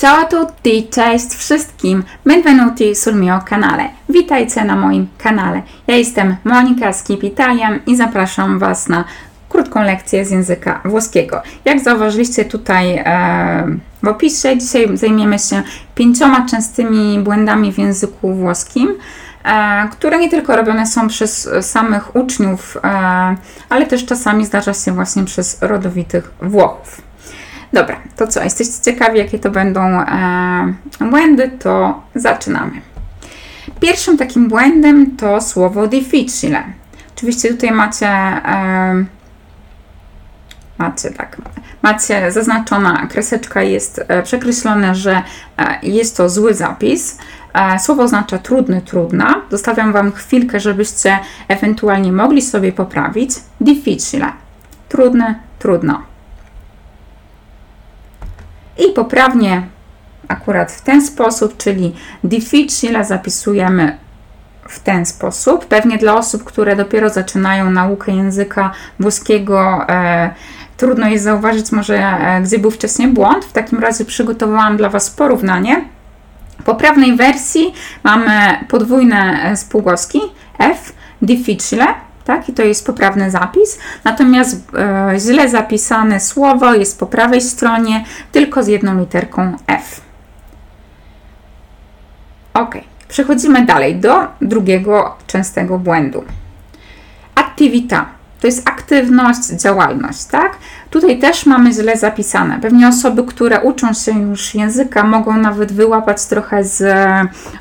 [0.00, 3.88] Ciao a tutti, cześć wszystkim, benvenuti sul mio canale.
[4.08, 5.62] Witajcie na moim kanale.
[5.86, 9.04] Ja jestem Monika z Keep Italian i zapraszam Was na
[9.48, 11.42] krótką lekcję z języka włoskiego.
[11.64, 15.62] Jak zauważyliście tutaj e, w opisie, dzisiaj zajmiemy się
[15.94, 18.94] pięcioma częstymi błędami w języku włoskim,
[19.44, 22.80] e, które nie tylko robione są przez samych uczniów, e,
[23.68, 27.07] ale też czasami zdarza się właśnie przez rodowitych Włochów.
[27.72, 28.44] Dobra, to co?
[28.44, 31.50] Jesteście ciekawi, jakie to będą e, błędy?
[31.58, 32.80] To zaczynamy.
[33.80, 36.62] Pierwszym takim błędem to słowo difficile.
[37.16, 39.04] Oczywiście tutaj macie, e,
[40.78, 41.36] macie tak,
[41.82, 45.22] macie zaznaczona kreseczka, jest e, przekreślone, że
[45.58, 47.18] e, jest to zły zapis.
[47.54, 49.34] E, słowo oznacza trudny, trudna.
[49.50, 53.30] Zostawiam Wam chwilkę, żebyście ewentualnie mogli sobie poprawić.
[53.60, 54.32] Difficile.
[54.88, 56.07] Trudny, trudno
[58.78, 59.62] i poprawnie
[60.28, 63.98] akurat w ten sposób, czyli difficile zapisujemy
[64.68, 65.66] w ten sposób.
[65.66, 70.30] Pewnie dla osób, które dopiero zaczynają naukę języka włoskiego, e,
[70.76, 73.44] trudno jest zauważyć może, e, gdzie był wcześniej błąd.
[73.44, 75.84] W takim razie przygotowałam dla Was porównanie.
[76.60, 78.30] W poprawnej wersji mamy
[78.68, 80.20] podwójne e, spółgłoski
[80.58, 80.92] F,
[81.22, 81.86] difficile,
[82.28, 82.48] tak?
[82.48, 83.78] I to jest poprawny zapis.
[84.04, 90.00] Natomiast e, źle zapisane słowo jest po prawej stronie, tylko z jedną literką F.
[92.54, 92.74] Ok,
[93.08, 96.24] przechodzimy dalej do drugiego częstego błędu.
[97.34, 100.56] Attività to jest aktywność, działalność, tak?
[100.90, 102.58] Tutaj też mamy źle zapisane.
[102.60, 106.84] Pewnie osoby, które uczą się już języka, mogą nawet wyłapać trochę z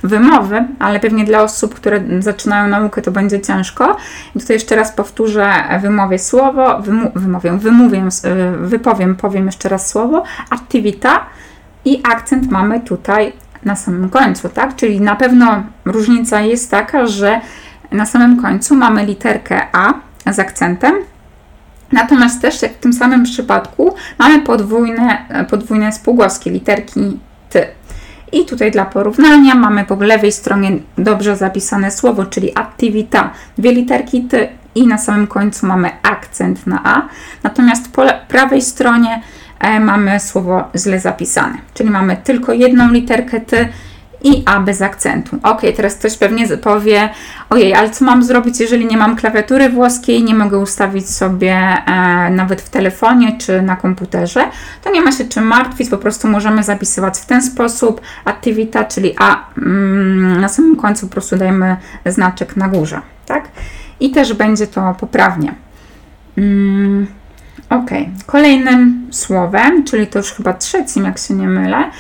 [0.04, 3.98] wymowy, ale pewnie dla osób, które zaczynają naukę, to będzie ciężko.
[4.36, 8.04] I tutaj jeszcze raz powtórzę, wymowię słowo, wymu wymowię, wymówię,
[8.60, 11.26] wypowiem, powiem jeszcze raz słowo, activita
[11.86, 13.34] i akcent mamy tutaj
[13.66, 14.76] na samym końcu, tak?
[14.76, 17.42] Czyli na pewno różnica jest taka, że
[17.92, 19.94] na samym końcu mamy literkę A,
[20.34, 20.96] z akcentem.
[21.92, 27.68] Natomiast też, jak w tym samym przypadku, mamy podwójne, podwójne spółgłoski, literki ty.
[28.32, 34.22] I tutaj dla porównania mamy po lewej stronie dobrze zapisane słowo, czyli activita, dwie literki
[34.22, 37.02] ty i na samym końcu mamy akcent na a.
[37.44, 39.22] Natomiast po prawej stronie
[39.60, 43.70] e, mamy słowo źle zapisane, czyli mamy tylko jedną literkę ty
[44.28, 45.40] i A bez akcentu.
[45.44, 47.10] Ok, teraz ktoś pewnie powie,
[47.50, 52.30] ojej, ale co mam zrobić, jeżeli nie mam klawiatury włoskiej, nie mogę ustawić sobie e,
[52.30, 54.46] nawet w telefonie czy na komputerze,
[54.84, 59.16] to nie ma się czym martwić, po prostu możemy zapisywać w ten sposób activita, czyli
[59.20, 63.50] A mm, na samym końcu po prostu dajemy znaczek na górze, tak?
[64.00, 65.54] I też będzie to poprawnie.
[66.38, 67.08] Mm,
[67.70, 67.90] ok,
[68.26, 71.92] kolejnym słowem, czyli to już chyba trzecim, jak się nie mylę,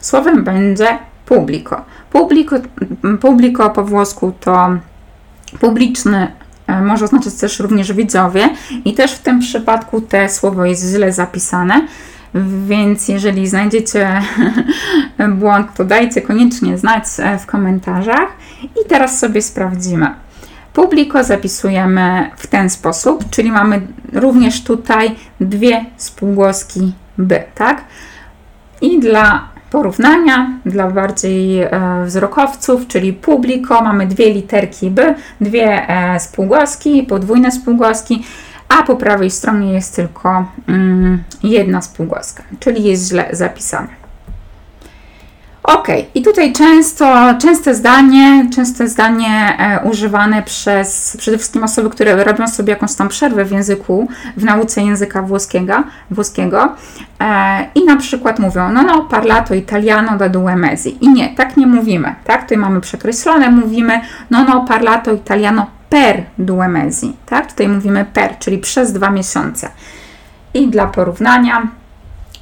[0.00, 1.84] słowem będzie publico.
[2.10, 2.56] Publico,
[3.20, 4.68] publico po włosku to
[5.60, 6.32] publiczny,
[6.66, 8.48] e, może oznaczać też również widzowie
[8.84, 11.86] i też w tym przypadku te słowo jest źle zapisane.
[12.66, 14.22] Więc jeżeli znajdziecie
[15.40, 18.28] błąd, to dajcie koniecznie znać e, w komentarzach.
[18.62, 20.14] I teraz sobie sprawdzimy.
[20.72, 23.80] Publiko zapisujemy w ten sposób, czyli mamy
[24.12, 27.84] również tutaj dwie spółgłoski by, tak?
[28.80, 31.70] I dla porównania, dla bardziej e,
[32.06, 38.24] wzrokowców, czyli publiko, mamy dwie literki B, dwie e, spółgłoski, podwójne spółgłoski,
[38.68, 43.99] a po prawej stronie jest tylko mm, jedna spółgłoska, czyli jest źle zapisane.
[45.74, 52.24] Ok, i tutaj często, częste zdanie, częste zdanie e, używane przez przede wszystkim osoby, które
[52.24, 55.74] robią sobie jakąś tam przerwę w języku, w nauce języka włoskiego,
[56.10, 56.74] włoskiego
[57.20, 61.04] e, i na przykład mówią, no no, parlato italiano da due mesi.
[61.04, 62.42] I nie, tak nie mówimy, tak?
[62.42, 64.00] Tutaj mamy przekreślone, mówimy,
[64.30, 67.50] no no, parlato italiano per due mesi, tak?
[67.50, 69.68] Tutaj mówimy per, czyli przez dwa miesiące.
[70.54, 71.68] I dla porównania,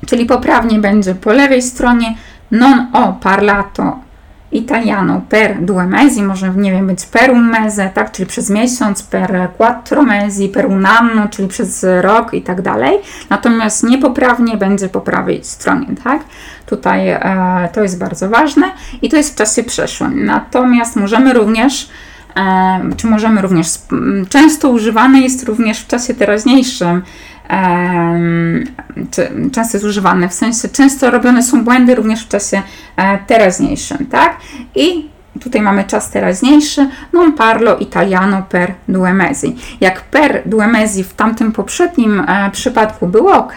[0.06, 2.14] czyli poprawnie będzie po lewej stronie,
[2.48, 4.08] non ho parlato
[4.50, 9.02] italiano per due mesi, może nie wiem, być per un mese, tak, czyli przez miesiąc,
[9.02, 12.98] per quattro mesi, per un anno, czyli przez rok i tak dalej.
[13.30, 16.22] Natomiast niepoprawnie będzie po prawej stronie, tak?
[16.66, 18.66] Tutaj e, to jest bardzo ważne
[19.02, 20.24] i to jest w czasie przeszłym.
[20.24, 21.88] Natomiast możemy również
[22.36, 23.68] e, czy możemy również,
[24.28, 27.02] często używane jest również w czasie teraźniejszym,
[29.52, 32.62] często jest używane, w sensie często robione są błędy również w czasie
[32.96, 34.36] e, teraźniejszym, tak?
[34.74, 35.08] I
[35.40, 39.56] tutaj mamy czas teraźniejszy, non parlo italiano per due mesi.
[39.80, 43.54] Jak per due mesi w tamtym poprzednim e, przypadku było ok,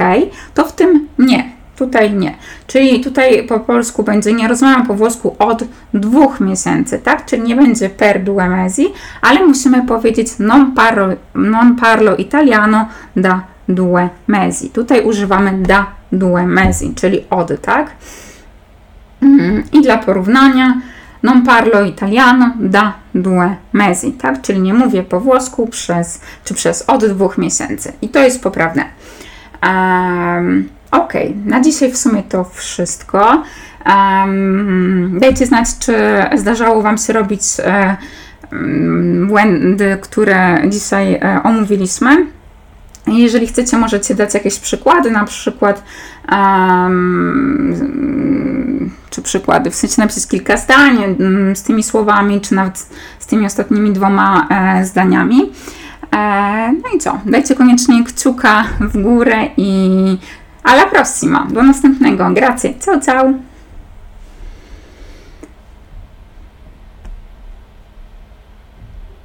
[0.54, 1.62] to w tym nie.
[1.82, 2.36] tutaj nie.
[2.68, 5.64] Czyli tutaj po polsku będzie, nie rozmawiam po włosku od
[5.94, 7.26] dwóch miesięcy, tak?
[7.26, 8.88] Czyli nie będzie per due mesi,
[9.22, 14.70] ale musimy powiedzieć non parlo, non parlo italiano da due mesi.
[14.70, 17.92] Tutaj używamy da due mesi, czyli od, tak?
[19.22, 19.64] Mhm.
[19.72, 20.82] I dla porównania,
[21.24, 24.42] non parlo italiano da due mesi, tak?
[24.42, 27.94] Czyli nie mówię po włosku przez, czy przez od dwóch miesięcy.
[28.02, 28.86] I to jest poprawne.
[29.64, 31.14] Um, ok,
[31.46, 33.44] na dzisiaj w sumie to wszystko.
[33.86, 35.96] Um, dajcie znać, czy
[36.36, 37.98] zdarzało Wam się robić e,
[39.28, 42.26] błędy, które dzisiaj e, omówiliśmy.
[43.20, 45.84] Jeżeli chcecie, możecie dać jakieś przykłady, na przykład
[46.32, 48.12] um,
[49.10, 53.46] czy przykłady, w sensie napisać kilka zdań um, z tymi słowami, czy nawet z tymi
[53.46, 55.52] ostatnimi dwoma e, zdaniami.
[56.14, 57.20] E, no i co?
[57.26, 59.90] Dajcie koniecznie kciuka w górę i
[60.64, 61.48] alla prossima.
[61.52, 62.30] Do następnego.
[62.34, 62.74] Grazie.
[62.80, 63.51] Ciao, ciao.